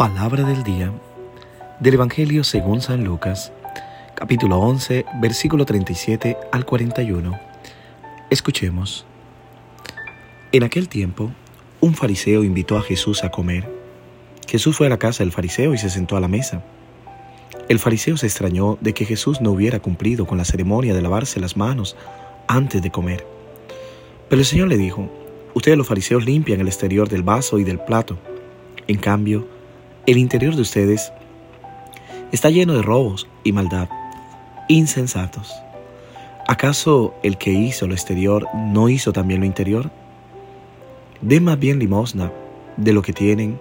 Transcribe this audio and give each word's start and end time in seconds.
Palabra 0.00 0.44
del 0.44 0.62
día 0.62 0.90
del 1.78 1.92
Evangelio 1.92 2.42
según 2.42 2.80
San 2.80 3.04
Lucas, 3.04 3.52
capítulo 4.14 4.56
11, 4.58 5.04
versículo 5.20 5.66
37 5.66 6.38
al 6.52 6.64
41. 6.64 7.38
Escuchemos. 8.30 9.04
En 10.52 10.62
aquel 10.62 10.88
tiempo, 10.88 11.30
un 11.82 11.92
fariseo 11.92 12.44
invitó 12.44 12.78
a 12.78 12.82
Jesús 12.82 13.24
a 13.24 13.30
comer. 13.30 13.70
Jesús 14.48 14.74
fue 14.74 14.86
a 14.86 14.88
la 14.88 14.98
casa 14.98 15.22
del 15.22 15.32
fariseo 15.32 15.74
y 15.74 15.76
se 15.76 15.90
sentó 15.90 16.16
a 16.16 16.20
la 16.20 16.28
mesa. 16.28 16.64
El 17.68 17.78
fariseo 17.78 18.16
se 18.16 18.24
extrañó 18.24 18.78
de 18.80 18.94
que 18.94 19.04
Jesús 19.04 19.42
no 19.42 19.50
hubiera 19.50 19.80
cumplido 19.80 20.26
con 20.26 20.38
la 20.38 20.46
ceremonia 20.46 20.94
de 20.94 21.02
lavarse 21.02 21.40
las 21.40 21.58
manos 21.58 21.94
antes 22.48 22.80
de 22.80 22.90
comer. 22.90 23.26
Pero 24.30 24.40
el 24.40 24.46
Señor 24.46 24.68
le 24.68 24.78
dijo, 24.78 25.10
ustedes 25.52 25.76
los 25.76 25.88
fariseos 25.88 26.24
limpian 26.24 26.60
el 26.60 26.68
exterior 26.68 27.06
del 27.06 27.22
vaso 27.22 27.58
y 27.58 27.64
del 27.64 27.80
plato. 27.80 28.16
En 28.86 28.96
cambio, 28.96 29.59
el 30.06 30.18
interior 30.18 30.56
de 30.56 30.62
ustedes 30.62 31.12
está 32.32 32.50
lleno 32.50 32.74
de 32.74 32.82
robos 32.82 33.26
y 33.44 33.52
maldad, 33.52 33.88
insensatos. 34.68 35.54
¿Acaso 36.48 37.14
el 37.22 37.38
que 37.38 37.52
hizo 37.52 37.86
lo 37.86 37.94
exterior 37.94 38.46
no 38.54 38.88
hizo 38.88 39.12
también 39.12 39.40
lo 39.40 39.46
interior? 39.46 39.90
Den 41.20 41.44
más 41.44 41.58
bien 41.58 41.78
limosna 41.78 42.32
de 42.76 42.92
lo 42.92 43.02
que 43.02 43.12
tienen 43.12 43.60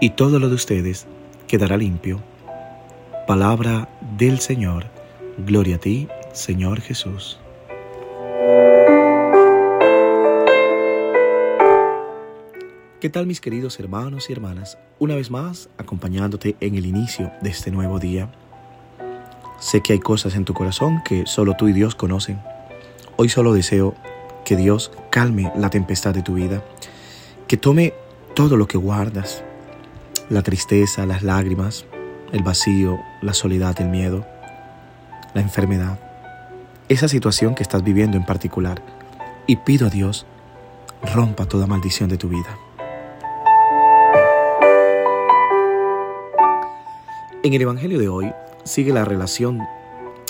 y 0.00 0.10
todo 0.10 0.38
lo 0.38 0.48
de 0.48 0.54
ustedes 0.54 1.06
quedará 1.46 1.76
limpio. 1.76 2.20
Palabra 3.26 3.88
del 4.16 4.40
Señor. 4.40 4.86
Gloria 5.38 5.76
a 5.76 5.78
ti, 5.78 6.08
Señor 6.32 6.80
Jesús. 6.80 7.38
¿Qué 13.00 13.10
tal 13.10 13.28
mis 13.28 13.40
queridos 13.40 13.78
hermanos 13.78 14.28
y 14.28 14.32
hermanas? 14.32 14.76
Una 14.98 15.14
vez 15.14 15.30
más, 15.30 15.68
acompañándote 15.78 16.56
en 16.58 16.74
el 16.74 16.84
inicio 16.84 17.30
de 17.40 17.50
este 17.50 17.70
nuevo 17.70 18.00
día. 18.00 18.28
Sé 19.60 19.82
que 19.82 19.92
hay 19.92 20.00
cosas 20.00 20.34
en 20.34 20.44
tu 20.44 20.52
corazón 20.52 21.00
que 21.04 21.24
solo 21.24 21.54
tú 21.54 21.68
y 21.68 21.72
Dios 21.72 21.94
conocen. 21.94 22.40
Hoy 23.14 23.28
solo 23.28 23.52
deseo 23.52 23.94
que 24.44 24.56
Dios 24.56 24.90
calme 25.12 25.52
la 25.54 25.70
tempestad 25.70 26.12
de 26.12 26.24
tu 26.24 26.34
vida, 26.34 26.64
que 27.46 27.56
tome 27.56 27.94
todo 28.34 28.56
lo 28.56 28.66
que 28.66 28.78
guardas, 28.78 29.44
la 30.28 30.42
tristeza, 30.42 31.06
las 31.06 31.22
lágrimas, 31.22 31.84
el 32.32 32.42
vacío, 32.42 32.98
la 33.22 33.32
soledad, 33.32 33.80
el 33.80 33.90
miedo, 33.90 34.26
la 35.34 35.40
enfermedad, 35.40 36.00
esa 36.88 37.06
situación 37.06 37.54
que 37.54 37.62
estás 37.62 37.84
viviendo 37.84 38.16
en 38.16 38.26
particular, 38.26 38.82
y 39.46 39.54
pido 39.54 39.86
a 39.86 39.90
Dios 39.90 40.26
rompa 41.14 41.46
toda 41.46 41.68
maldición 41.68 42.08
de 42.08 42.18
tu 42.18 42.28
vida. 42.28 42.58
En 47.44 47.54
el 47.54 47.62
Evangelio 47.62 48.00
de 48.00 48.08
hoy 48.08 48.32
sigue 48.64 48.92
la 48.92 49.04
relación 49.04 49.60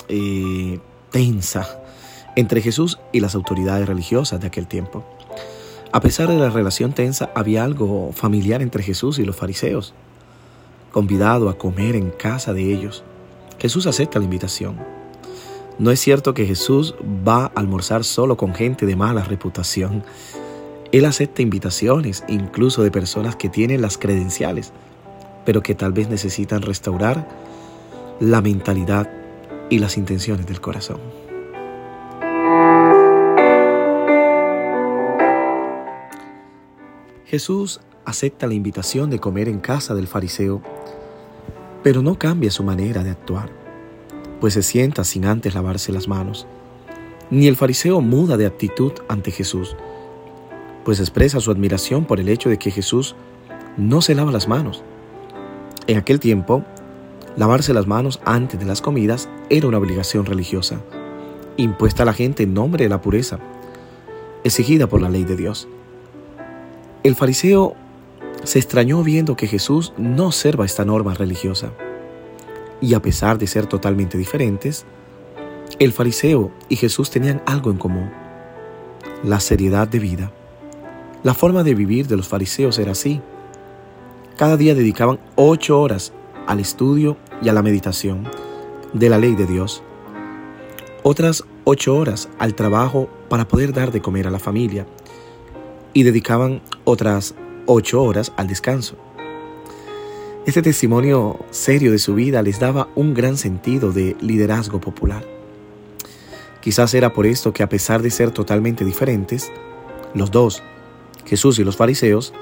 eh, 0.09 0.79
tensa 1.09 1.81
entre 2.35 2.61
Jesús 2.61 2.99
y 3.11 3.19
las 3.19 3.33
autoridades 3.33 3.87
religiosas 3.87 4.39
de 4.39 4.45
aquel 4.45 4.67
tiempo. 4.67 5.03
A 5.91 6.01
pesar 6.01 6.27
de 6.27 6.37
la 6.37 6.51
relación 6.51 6.93
tensa, 6.93 7.31
había 7.33 7.63
algo 7.63 8.11
familiar 8.13 8.61
entre 8.61 8.83
Jesús 8.83 9.17
y 9.17 9.25
los 9.25 9.35
fariseos. 9.35 9.95
Convidado 10.91 11.49
a 11.49 11.57
comer 11.57 11.95
en 11.95 12.11
casa 12.11 12.53
de 12.53 12.71
ellos, 12.71 13.03
Jesús 13.57 13.87
acepta 13.87 14.19
la 14.19 14.25
invitación. 14.25 14.77
No 15.79 15.89
es 15.89 15.99
cierto 15.99 16.35
que 16.35 16.45
Jesús 16.45 16.93
va 17.27 17.45
a 17.45 17.51
almorzar 17.55 18.03
solo 18.03 18.37
con 18.37 18.53
gente 18.53 18.85
de 18.85 18.95
mala 18.95 19.23
reputación. 19.23 20.03
Él 20.91 21.05
acepta 21.05 21.41
invitaciones, 21.41 22.23
incluso 22.27 22.83
de 22.83 22.91
personas 22.91 23.35
que 23.35 23.49
tienen 23.49 23.81
las 23.81 23.97
credenciales 23.97 24.73
pero 25.49 25.63
que 25.63 25.73
tal 25.73 25.93
vez 25.93 26.07
necesitan 26.09 26.61
restaurar 26.61 27.27
la 28.19 28.39
mentalidad 28.39 29.09
y 29.71 29.79
las 29.79 29.97
intenciones 29.97 30.45
del 30.45 30.61
corazón. 30.61 30.99
Jesús 37.25 37.81
acepta 38.05 38.45
la 38.45 38.53
invitación 38.53 39.09
de 39.09 39.17
comer 39.17 39.49
en 39.49 39.57
casa 39.59 39.95
del 39.95 40.05
fariseo, 40.05 40.61
pero 41.81 42.03
no 42.03 42.19
cambia 42.19 42.51
su 42.51 42.63
manera 42.63 43.03
de 43.03 43.09
actuar, 43.09 43.49
pues 44.39 44.53
se 44.53 44.61
sienta 44.61 45.03
sin 45.03 45.25
antes 45.25 45.55
lavarse 45.55 45.91
las 45.91 46.07
manos. 46.07 46.45
Ni 47.31 47.47
el 47.47 47.55
fariseo 47.55 48.01
muda 48.01 48.37
de 48.37 48.45
actitud 48.45 48.91
ante 49.07 49.31
Jesús, 49.31 49.75
pues 50.85 50.99
expresa 50.99 51.39
su 51.39 51.49
admiración 51.49 52.05
por 52.05 52.19
el 52.19 52.29
hecho 52.29 52.49
de 52.49 52.59
que 52.59 52.69
Jesús 52.69 53.15
no 53.77 54.03
se 54.03 54.13
lava 54.13 54.31
las 54.31 54.47
manos 54.47 54.83
en 55.89 55.97
aquel 55.97 56.19
tiempo, 56.19 56.63
lavarse 57.35 57.73
las 57.73 57.87
manos 57.87 58.21
antes 58.23 58.59
de 58.59 58.65
las 58.67 58.79
comidas 58.79 59.27
era 59.49 59.67
una 59.67 59.79
obligación 59.79 60.27
religiosa, 60.27 60.81
impuesta 61.57 62.03
a 62.03 62.05
la 62.05 62.13
gente 62.13 62.43
en 62.43 62.53
nombre 62.53 62.83
de 62.83 62.89
la 62.89 63.01
pureza, 63.01 63.39
exigida 64.43 64.85
por 64.85 65.01
la 65.01 65.09
ley 65.09 65.23
de 65.23 65.35
Dios. 65.35 65.67
El 67.01 67.15
fariseo 67.15 67.73
se 68.43 68.59
extrañó 68.59 69.01
viendo 69.01 69.35
que 69.35 69.47
Jesús 69.47 69.91
no 69.97 70.27
observa 70.27 70.63
esta 70.63 70.85
norma 70.85 71.15
religiosa. 71.15 71.71
Y 72.81 72.93
a 72.93 73.01
pesar 73.01 73.39
de 73.39 73.47
ser 73.47 73.65
totalmente 73.65 74.15
diferentes, 74.15 74.85
el 75.79 75.91
fariseo 75.91 76.51
y 76.69 76.75
Jesús 76.75 77.09
tenían 77.09 77.41
algo 77.47 77.71
en 77.71 77.77
común, 77.77 78.11
la 79.23 79.39
seriedad 79.39 79.87
de 79.87 79.97
vida. 79.97 80.31
La 81.23 81.33
forma 81.33 81.63
de 81.63 81.73
vivir 81.73 82.07
de 82.07 82.15
los 82.15 82.27
fariseos 82.27 82.77
era 82.77 82.91
así, 82.91 83.21
cada 84.39 84.55
día 84.55 84.73
dedicaban 84.73 85.19
ocho 85.35 85.81
horas 85.81 86.13
al 86.47 86.61
estudio 86.61 87.17
y 87.41 87.49
a 87.49 87.53
la 87.53 87.61
meditación 87.61 88.23
de 88.93 89.09
la 89.09 89.17
ley 89.17 89.35
de 89.35 89.45
Dios. 89.45 89.83
Otras 91.03 91.43
ocho 91.65 91.97
horas 91.97 92.29
al 92.39 92.55
trabajo 92.55 93.09
para 93.27 93.49
poder 93.49 93.73
dar 93.73 93.91
de 93.91 94.01
comer 94.01 94.27
a 94.27 94.31
la 94.31 94.39
familia. 94.39 94.87
Y 95.91 96.03
dedicaban 96.03 96.61
otras 96.85 97.35
ocho 97.65 98.01
horas 98.01 98.31
al 98.37 98.47
descanso. 98.47 98.95
Este 100.45 100.61
testimonio 100.61 101.37
serio 101.51 101.91
de 101.91 101.99
su 101.99 102.15
vida 102.15 102.41
les 102.41 102.61
daba 102.61 102.87
un 102.95 103.13
gran 103.13 103.35
sentido 103.35 103.91
de 103.91 104.15
liderazgo 104.21 104.79
popular. 104.79 105.25
Quizás 106.61 106.93
era 106.93 107.11
por 107.11 107.25
esto 107.25 107.51
que 107.51 107.63
a 107.63 107.67
pesar 107.67 108.01
de 108.01 108.09
ser 108.09 108.31
totalmente 108.31 108.85
diferentes, 108.85 109.51
los 110.13 110.31
dos, 110.31 110.63
Jesús 111.25 111.59
y 111.59 111.65
los 111.65 111.75
fariseos, 111.75 112.33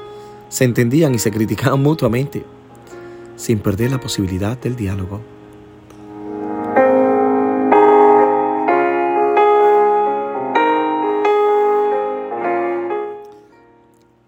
se 0.50 0.64
entendían 0.64 1.14
y 1.16 1.20
se 1.20 1.32
criticaban 1.32 1.82
mutuamente, 1.84 2.44
sin 3.36 3.60
perder 3.60 3.92
la 3.92 4.00
posibilidad 4.00 4.58
del 4.58 4.76
diálogo. 4.76 5.22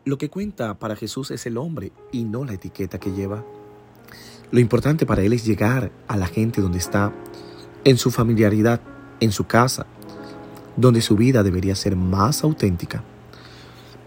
Lo 0.06 0.18
que 0.18 0.30
cuenta 0.32 0.80
para 0.80 0.96
Jesús 0.96 1.30
es 1.30 1.46
el 1.46 1.56
hombre 1.56 1.92
y 2.12 2.24
no 2.24 2.44
la 2.44 2.54
etiqueta 2.54 3.00
que 3.00 3.12
lleva. 3.12 3.46
Lo 4.50 4.60
importante 4.60 5.06
para 5.06 5.22
él 5.22 5.34
es 5.34 5.46
llegar 5.46 5.92
a 6.08 6.18
la 6.18 6.26
gente 6.26 6.62
donde 6.62 6.80
está, 6.80 7.14
en 7.84 7.98
su 7.98 8.10
familiaridad, 8.10 8.82
en 9.20 9.32
su 9.32 9.46
casa, 9.46 9.86
donde 10.76 11.02
su 11.02 11.16
vida 11.16 11.44
debería 11.44 11.76
ser 11.76 11.96
más 11.96 12.44
auténtica. 12.44 13.04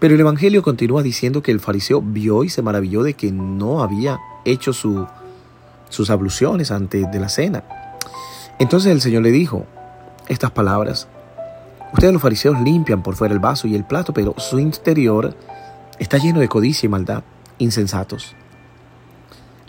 Pero 0.03 0.17
el 0.17 0.21
Evangelio 0.21 0.65
continúa 0.65 1.01
diciendo 1.05 1.45
que 1.45 1.53
el 1.53 1.61
fariseo 1.61 2.03
vio 2.03 2.43
y 2.43 2.49
se 2.49 2.61
maravilló 2.61 3.05
de 3.05 3.15
que 3.15 3.31
no 3.31 3.85
había 3.85 4.19
hecho 4.45 4.73
sus 4.73 6.11
abluciones 6.11 6.73
antes 6.73 7.09
de 7.13 7.21
la 7.21 7.29
cena. 7.29 7.63
Entonces 8.59 8.91
el 8.91 9.01
Señor 9.01 9.23
le 9.23 9.31
dijo 9.31 9.65
estas 10.27 10.51
palabras. 10.51 11.07
Ustedes 11.93 12.12
los 12.12 12.21
fariseos 12.21 12.61
limpian 12.62 13.05
por 13.05 13.15
fuera 13.15 13.33
el 13.33 13.39
vaso 13.39 13.69
y 13.69 13.77
el 13.77 13.85
plato, 13.85 14.12
pero 14.12 14.35
su 14.39 14.59
interior 14.59 15.37
está 16.01 16.19
lleno 16.19 16.41
de 16.41 16.49
codicia 16.49 16.89
y 16.89 16.91
maldad, 16.91 17.23
insensatos. 17.59 18.35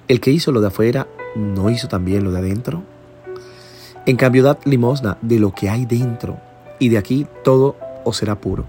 El 0.08 0.20
que 0.20 0.32
hizo 0.32 0.52
lo 0.52 0.62
de 0.62 0.68
afuera, 0.70 1.06
¿no 1.36 1.70
hizo 1.70 1.88
también 1.88 2.24
lo 2.24 2.32
de 2.32 2.40
adentro? 2.40 2.82
En 4.08 4.18
cambio, 4.18 4.42
dad 4.42 4.58
limosna 4.66 5.16
de 5.22 5.38
lo 5.38 5.54
que 5.54 5.70
hay 5.70 5.86
dentro, 5.86 6.40
y 6.80 6.90
de 6.90 6.98
aquí 6.98 7.28
todo 7.44 7.76
os 8.04 8.18
será 8.18 8.34
puro. 8.34 8.66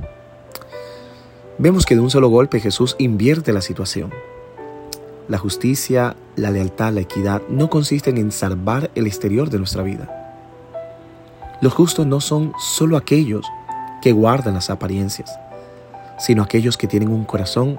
Vemos 1.57 1.87
que 1.87 1.95
de 1.95 2.01
un 2.01 2.11
solo 2.11 2.29
golpe 2.29 2.59
Jesús 2.59 2.97
invierte 2.99 3.53
la 3.53 3.61
situación. 3.61 4.13
La 5.29 5.39
justicia, 5.39 6.17
la 6.35 6.51
lealtad, 6.51 6.93
la 6.93 7.03
equidad 7.03 7.43
no 7.49 7.71
consisten 7.71 8.19
en 8.19 8.33
salvar 8.33 8.91
el 8.97 9.07
exterior 9.07 9.51
de 9.51 9.59
nuestra 9.59 9.85
vida. 9.85 10.11
Los 11.61 11.73
justos 11.73 12.09
no 12.09 12.21
son 12.21 12.53
solo 12.59 12.97
aquellos 12.97 13.47
que 14.03 14.11
guardan 14.11 14.55
las 14.55 14.69
apariencias, 14.69 15.39
sino 16.19 16.43
aquellos 16.43 16.77
que 16.77 16.89
tienen 16.89 17.11
un 17.11 17.25
corazón 17.25 17.79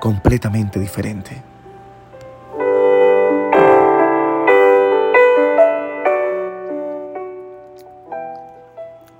completamente 0.00 0.78
diferente. 0.78 1.42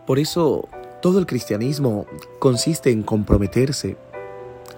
Por 0.04 0.18
eso 0.18 0.68
todo 1.00 1.18
el 1.18 1.26
cristianismo 1.26 2.06
consiste 2.38 2.90
en 2.90 3.02
comprometerse 3.02 3.96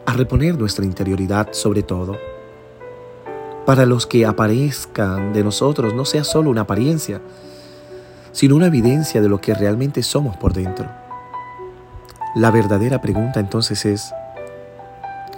a 0.05 0.13
reponer 0.13 0.59
nuestra 0.59 0.85
interioridad 0.85 1.53
sobre 1.53 1.83
todo, 1.83 2.19
para 3.65 3.87
los 3.87 4.07
que 4.07 4.27
aparezcan 4.27 5.33
de 5.33 5.45
nosotros 5.45 5.95
no 5.95 6.05
sea 6.05 6.25
solo 6.25 6.51
una 6.51 6.63
apariencia, 6.63 7.21
sino 8.33 8.57
una 8.57 8.67
evidencia 8.67 9.21
de 9.21 9.29
lo 9.29 9.41
que 9.41 9.55
realmente 9.55 10.03
somos 10.03 10.37
por 10.37 10.53
dentro. 10.53 10.89
La 12.35 12.51
verdadera 12.51 13.01
pregunta 13.01 13.41
entonces 13.41 13.85
es, 13.85 14.13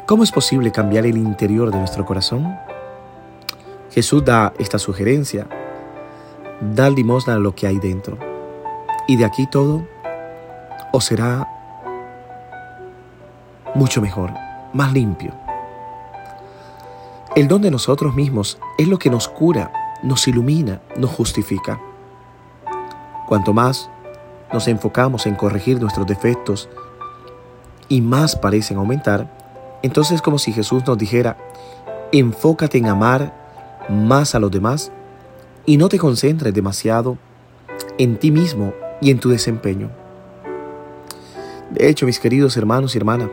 ¿cómo 0.06 0.24
es 0.24 0.32
posible 0.32 0.72
cambiar 0.72 1.06
el 1.06 1.16
interior 1.16 1.70
de 1.70 1.78
nuestro 1.78 2.04
corazón? 2.04 2.56
Jesús 3.90 4.24
da 4.24 4.52
esta 4.58 4.78
sugerencia, 4.78 5.46
da 6.74 6.90
limosna 6.90 7.34
a 7.34 7.38
lo 7.38 7.54
que 7.54 7.66
hay 7.66 7.78
dentro, 7.78 8.18
y 9.06 9.16
de 9.16 9.24
aquí 9.24 9.46
todo 9.46 9.86
os 10.92 11.06
será 11.06 11.48
mucho 13.74 14.00
mejor, 14.00 14.32
más 14.72 14.92
limpio. 14.92 15.32
El 17.34 17.48
don 17.48 17.62
de 17.62 17.70
nosotros 17.70 18.14
mismos 18.14 18.58
es 18.76 18.86
lo 18.86 18.98
que 18.98 19.08
nos 19.08 19.26
cura, 19.26 19.72
nos 20.02 20.28
ilumina, 20.28 20.82
nos 20.96 21.10
justifica. 21.10 21.80
Cuanto 23.26 23.54
más 23.54 23.88
nos 24.52 24.68
enfocamos 24.68 25.24
en 25.26 25.34
corregir 25.34 25.80
nuestros 25.80 26.06
defectos 26.06 26.68
y 27.88 28.02
más 28.02 28.36
parecen 28.36 28.76
aumentar, 28.76 29.32
entonces 29.82 30.16
es 30.16 30.22
como 30.22 30.38
si 30.38 30.52
Jesús 30.52 30.86
nos 30.86 30.98
dijera, 30.98 31.38
enfócate 32.12 32.76
en 32.76 32.88
amar 32.88 33.32
más 33.88 34.34
a 34.34 34.38
los 34.38 34.50
demás 34.50 34.92
y 35.64 35.78
no 35.78 35.88
te 35.88 35.98
concentres 35.98 36.52
demasiado 36.52 37.16
en 37.96 38.18
ti 38.18 38.30
mismo 38.30 38.74
y 39.00 39.10
en 39.10 39.18
tu 39.18 39.30
desempeño. 39.30 40.01
De 41.72 41.88
hecho, 41.88 42.04
mis 42.04 42.20
queridos 42.20 42.56
hermanos 42.58 42.94
y 42.94 42.98
hermanas, 42.98 43.30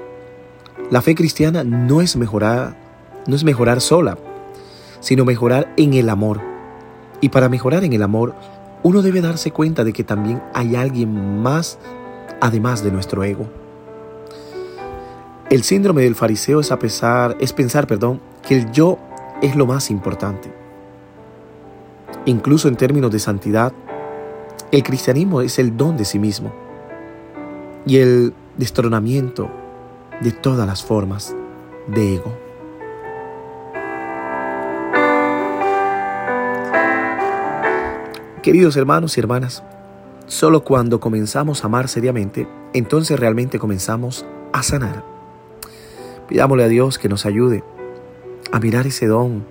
la 0.89 1.01
fe 1.01 1.13
cristiana 1.13 1.65
no 1.65 1.99
es 1.99 2.15
mejorar, 2.15 2.73
no 3.27 3.35
es 3.35 3.43
mejorar 3.43 3.81
sola, 3.81 4.17
sino 5.01 5.25
mejorar 5.25 5.73
en 5.75 5.93
el 5.93 6.09
amor. 6.09 6.39
Y 7.19 7.29
para 7.29 7.49
mejorar 7.49 7.83
en 7.83 7.91
el 7.91 8.01
amor, 8.01 8.33
uno 8.81 9.01
debe 9.01 9.19
darse 9.19 9.51
cuenta 9.51 9.83
de 9.83 9.91
que 9.91 10.05
también 10.05 10.41
hay 10.53 10.77
alguien 10.77 11.41
más 11.41 11.79
además 12.39 12.81
de 12.81 12.91
nuestro 12.91 13.25
ego. 13.25 13.45
El 15.49 15.63
síndrome 15.63 16.03
del 16.03 16.15
fariseo 16.15 16.61
es, 16.61 16.71
a 16.71 16.79
pesar, 16.79 17.35
es 17.41 17.51
pensar 17.51 17.87
perdón, 17.87 18.21
que 18.47 18.55
el 18.55 18.71
yo 18.71 18.99
es 19.41 19.57
lo 19.57 19.65
más 19.65 19.91
importante. 19.91 20.49
Incluso 22.23 22.69
en 22.69 22.77
términos 22.77 23.11
de 23.11 23.19
santidad, 23.19 23.73
el 24.71 24.83
cristianismo 24.83 25.41
es 25.41 25.59
el 25.59 25.75
don 25.75 25.97
de 25.97 26.05
sí 26.05 26.19
mismo 26.19 26.68
y 27.85 27.97
el 27.97 28.33
destronamiento 28.57 29.49
de 30.21 30.31
todas 30.31 30.67
las 30.67 30.83
formas 30.83 31.35
de 31.87 32.15
ego. 32.15 32.37
Queridos 38.43 38.77
hermanos 38.77 39.17
y 39.17 39.19
hermanas, 39.19 39.63
solo 40.27 40.63
cuando 40.63 40.99
comenzamos 40.99 41.63
a 41.63 41.67
amar 41.67 41.87
seriamente, 41.87 42.47
entonces 42.73 43.19
realmente 43.19 43.59
comenzamos 43.59 44.25
a 44.53 44.63
sanar. 44.63 45.03
Pidámosle 46.27 46.63
a 46.63 46.67
Dios 46.67 46.97
que 46.99 47.09
nos 47.09 47.25
ayude 47.25 47.63
a 48.51 48.59
mirar 48.59 48.87
ese 48.87 49.07
don 49.07 49.45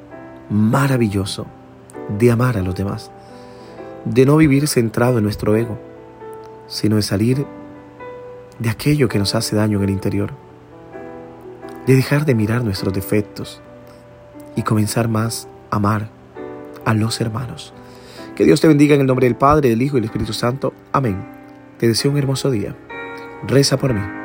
maravilloso 0.48 1.46
de 2.18 2.30
amar 2.30 2.56
a 2.56 2.62
los 2.62 2.74
demás, 2.74 3.10
de 4.04 4.24
no 4.24 4.36
vivir 4.36 4.68
centrado 4.68 5.18
en 5.18 5.24
nuestro 5.24 5.54
ego, 5.56 5.78
sino 6.66 6.96
de 6.96 7.02
salir 7.02 7.46
de 8.58 8.70
aquello 8.70 9.08
que 9.08 9.18
nos 9.18 9.34
hace 9.34 9.56
daño 9.56 9.78
en 9.78 9.84
el 9.84 9.90
interior 9.90 10.32
de 11.88 11.96
dejar 11.96 12.26
de 12.26 12.34
mirar 12.34 12.62
nuestros 12.62 12.92
defectos 12.92 13.62
y 14.54 14.62
comenzar 14.62 15.08
más 15.08 15.48
a 15.70 15.76
amar 15.76 16.10
a 16.84 16.92
los 16.92 17.18
hermanos. 17.22 17.72
Que 18.36 18.44
Dios 18.44 18.60
te 18.60 18.68
bendiga 18.68 18.94
en 18.94 19.00
el 19.00 19.06
nombre 19.06 19.26
del 19.26 19.36
Padre, 19.36 19.70
del 19.70 19.80
Hijo 19.80 19.96
y 19.96 20.00
del 20.00 20.10
Espíritu 20.10 20.34
Santo. 20.34 20.74
Amén. 20.92 21.24
Te 21.78 21.88
deseo 21.88 22.10
un 22.10 22.18
hermoso 22.18 22.50
día. 22.50 22.76
Reza 23.46 23.78
por 23.78 23.94
mí. 23.94 24.17